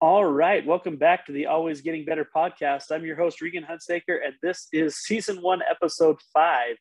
[0.00, 0.64] All right.
[0.64, 2.92] Welcome back to the Always Getting Better podcast.
[2.92, 6.76] I'm your host, Regan Hunsaker, and this is season one, episode five.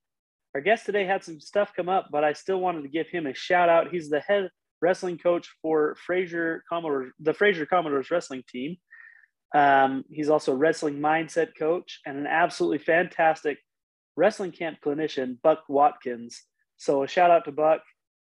[0.54, 3.26] Our guest today had some stuff come up, but I still wanted to give him
[3.26, 3.90] a shout out.
[3.90, 4.52] He's the head
[4.84, 8.78] wrestling coach for Fraser Commodore, the Fraser Commodores wrestling team.
[9.56, 13.58] Um, he's also a wrestling mindset coach and an absolutely fantastic
[14.16, 16.44] wrestling camp clinician, Buck Watkins.
[16.78, 17.82] So a shout out to Buck.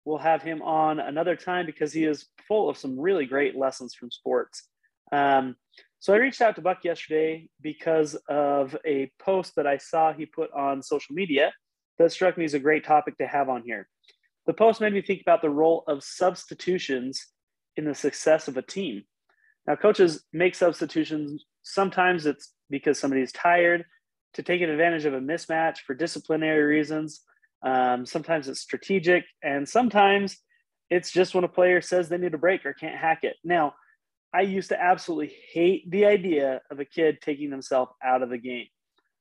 [0.03, 3.94] We'll have him on another time because he is full of some really great lessons
[3.94, 4.63] from sports.
[5.12, 5.55] Um,
[5.99, 10.26] so I reached out to Buck yesterday because of a post that I saw he
[10.26, 11.52] put on social media
[11.98, 13.88] that struck me as a great topic to have on here.
[14.48, 17.27] The post made me think about the role of substitutions
[17.76, 19.03] in the success of a team.
[19.67, 21.45] Now, coaches make substitutions.
[21.61, 23.86] Sometimes it's because somebody's tired
[24.33, 27.22] to take advantage of a mismatch for disciplinary reasons.
[27.61, 30.38] Um, sometimes it's strategic, and sometimes
[30.89, 33.36] it's just when a player says they need a break or can't hack it.
[33.44, 33.73] Now,
[34.33, 38.38] I used to absolutely hate the idea of a kid taking themselves out of the
[38.38, 38.67] game.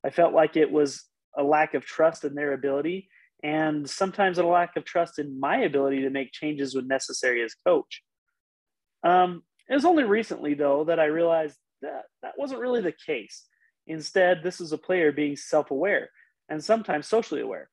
[0.04, 1.04] I felt like it was
[1.36, 3.08] a lack of trust in their ability
[3.42, 7.54] and sometimes a lack of trust in my ability to make changes when necessary as
[7.66, 8.02] coach.
[9.04, 13.46] Um, it was only recently, though, that I realized that that wasn't really the case.
[13.86, 16.10] Instead, this is a player being self aware
[16.48, 17.70] and sometimes socially aware.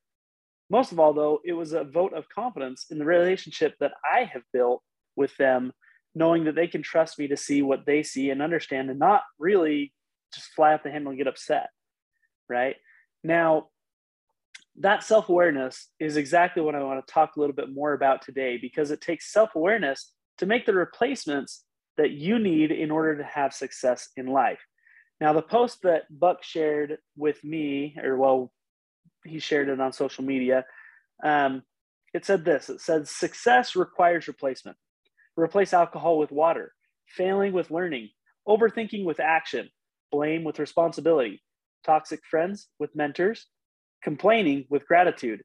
[0.70, 4.23] Most of all, though, it was a vote of confidence in the relationship that I
[4.25, 4.81] have built
[5.16, 5.72] with them
[6.16, 9.21] knowing that they can trust me to see what they see and understand and not
[9.38, 9.94] really
[10.33, 11.69] just fly off the handle and get upset.
[12.49, 12.75] Right.
[13.23, 13.67] Now,
[14.80, 18.21] that self awareness is exactly what I want to talk a little bit more about
[18.21, 21.63] today because it takes self awareness to make the replacements
[21.97, 24.59] that you need in order to have success in life.
[25.21, 28.52] Now, the post that Buck shared with me, or well,
[29.23, 30.65] he shared it on social media,
[31.23, 31.64] um,
[32.14, 34.77] it said this it said, Success requires replacement.
[35.38, 36.73] Replace alcohol with water,
[37.08, 38.10] failing with learning,
[38.48, 39.70] overthinking with action,
[40.12, 41.42] blame with responsibility,
[41.86, 43.48] toxic friends with mentors,
[44.04, 45.42] complaining with gratitude,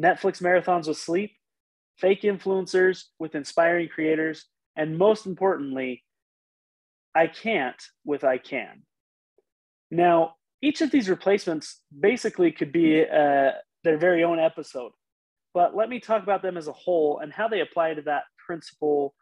[0.00, 1.32] Netflix marathons with sleep,
[1.98, 6.04] fake influencers with inspiring creators, and most importantly,
[7.14, 8.82] I can't with I can.
[9.90, 13.52] Now, each of these replacements basically could be uh,
[13.84, 14.92] their very own episode,
[15.54, 18.24] but let me talk about them as a whole and how they apply to that
[18.46, 19.14] principle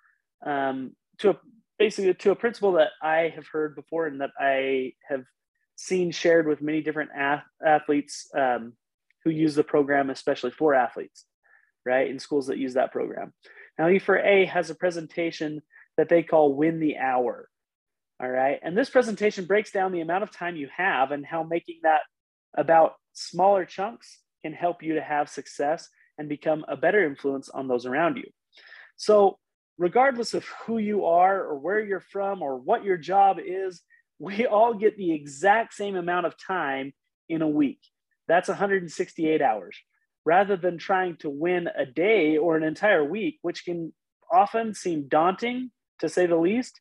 [0.44, 1.36] um, to a,
[1.78, 5.24] basically to a principle that I have heard before and that I have
[5.76, 8.74] seen shared with many different ath- athletes um,
[9.24, 11.24] who use the program, especially for athletes,
[11.84, 12.08] right?
[12.08, 13.32] In schools that use that program.
[13.78, 15.62] Now, E4A has a presentation
[15.96, 17.48] that they call Win the Hour.
[18.22, 18.60] All right.
[18.62, 22.02] And this presentation breaks down the amount of time you have and how making that
[22.56, 27.66] about smaller chunks can help you to have success and become a better influence on
[27.66, 28.24] those around you.
[28.96, 29.38] So,
[29.78, 33.82] regardless of who you are or where you're from or what your job is,
[34.18, 36.92] we all get the exact same amount of time
[37.28, 37.80] in a week.
[38.28, 39.76] That's 168 hours.
[40.24, 43.92] Rather than trying to win a day or an entire week, which can
[44.32, 45.70] often seem daunting
[46.00, 46.80] to say the least,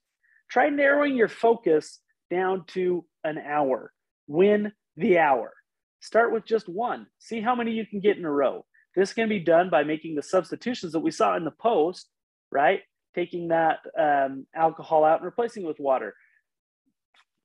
[0.50, 2.00] try narrowing your focus
[2.32, 3.92] down to an hour.
[4.28, 5.54] Win the hour.
[6.00, 7.08] Start with just one.
[7.20, 8.66] See how many you can get in a row.
[8.96, 12.08] This can be done by making the substitutions that we saw in the post
[12.54, 12.82] right?
[13.16, 16.14] Taking that um, alcohol out and replacing it with water.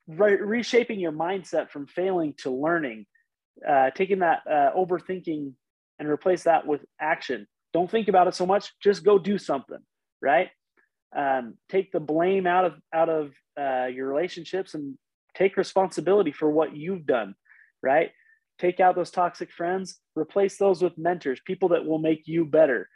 [0.07, 3.07] Re- reshaping your mindset from failing to learning.
[3.67, 5.53] Uh, taking that uh, overthinking
[5.99, 7.47] and replace that with action.
[7.73, 8.71] Don't think about it so much.
[8.81, 9.81] Just go do something,
[10.23, 10.51] right?
[11.17, 14.97] Um, take the blame out of out of uh, your relationships and
[15.35, 17.35] take responsibility for what you've done,
[17.83, 18.11] right?
[18.61, 22.89] Take out those toxic friends, replace those with mentors, people that will make you better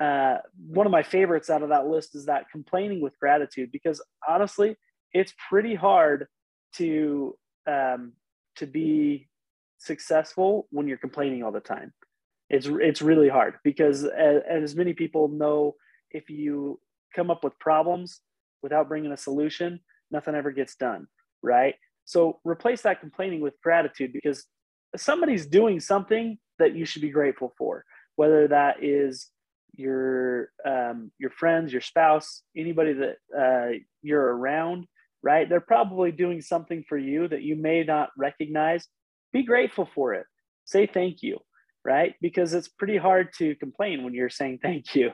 [0.00, 4.02] uh, one of my favorites out of that list is that complaining with gratitude because
[4.26, 4.76] honestly
[5.12, 6.26] it's pretty hard
[6.74, 7.36] to
[7.70, 8.12] um,
[8.56, 9.28] to be
[9.78, 11.92] successful when you're complaining all the time.
[12.50, 15.74] It's it's really hard because as, as many people know
[16.10, 16.80] if you
[17.14, 18.20] come up with problems
[18.62, 19.80] without bringing a solution
[20.10, 21.06] nothing ever gets done
[21.42, 21.74] right?
[22.04, 24.44] So replace that complaining with gratitude because
[24.96, 27.84] somebody's doing something that you should be grateful for
[28.16, 29.28] whether that is
[29.74, 34.86] your um, your friends, your spouse, anybody that uh, you're around,
[35.22, 35.48] right?
[35.48, 38.86] They're probably doing something for you that you may not recognize.
[39.32, 40.26] Be grateful for it.
[40.64, 41.38] Say thank you,
[41.84, 42.14] right?
[42.20, 45.12] Because it's pretty hard to complain when you're saying thank you,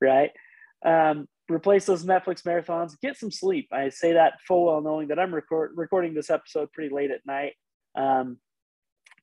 [0.00, 0.30] right?
[0.84, 2.98] Um, replace those Netflix marathons.
[3.00, 3.68] Get some sleep.
[3.72, 7.26] I say that full well knowing that I'm record- recording this episode pretty late at
[7.26, 7.54] night.
[7.94, 8.38] Um,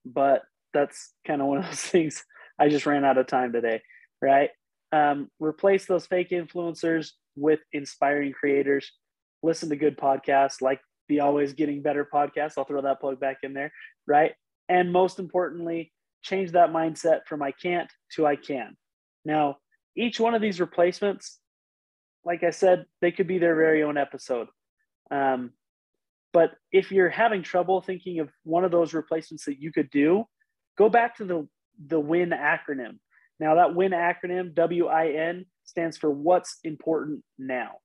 [0.06, 0.44] but
[0.74, 2.24] that's kind of one of those things.
[2.58, 3.82] I just ran out of time today,
[4.22, 4.50] right?
[4.92, 8.92] Um, replace those fake influencers with inspiring creators
[9.44, 12.54] listen to good podcasts like the Always Getting Better podcast.
[12.58, 13.72] I'll throw that plug back in there,
[14.08, 14.34] right?
[14.68, 15.92] And most importantly,
[16.22, 18.76] change that mindset from I can't to I can.
[19.26, 19.58] Now,
[19.96, 21.40] each one of these replacements,
[22.24, 24.48] like I said, they could be their very own episode.
[25.10, 25.52] Um,
[26.32, 30.26] but if you're having trouble thinking of one of those replacements that you could do,
[30.78, 31.48] go back to the
[31.84, 33.00] the WIN acronym.
[33.40, 37.78] Now that WIN acronym, W-I-N, stands for what's important now.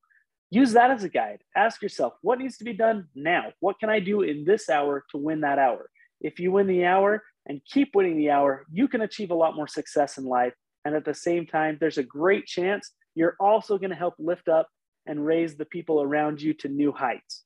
[0.50, 1.42] Use that as a guide.
[1.56, 3.52] Ask yourself, what needs to be done now?
[3.60, 5.90] What can I do in this hour to win that hour?
[6.20, 9.56] If you win the hour and keep winning the hour, you can achieve a lot
[9.56, 10.54] more success in life.
[10.84, 14.48] And at the same time, there's a great chance you're also going to help lift
[14.48, 14.68] up
[15.06, 17.44] and raise the people around you to new heights,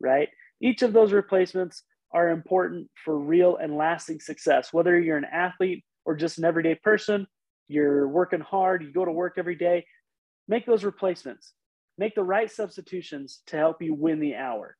[0.00, 0.28] right?
[0.60, 4.72] Each of those replacements are important for real and lasting success.
[4.72, 7.26] Whether you're an athlete or just an everyday person,
[7.70, 9.86] you're working hard, you go to work every day,
[10.48, 11.52] make those replacements.
[11.98, 14.76] Make the right substitutions to help you win the hour.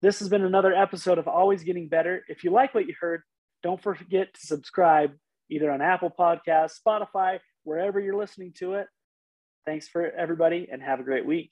[0.00, 2.24] This has been another episode of Always Getting Better.
[2.26, 3.22] If you like what you heard,
[3.62, 5.12] don't forget to subscribe
[5.50, 8.86] either on Apple Podcasts, Spotify, wherever you're listening to it.
[9.66, 11.50] Thanks for everybody and have a great week.